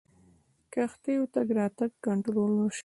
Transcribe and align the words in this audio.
کښتیو 0.73 1.23
تګ 1.33 1.47
راتګ 1.57 1.91
کنټرول 2.05 2.53
شي. 2.75 2.79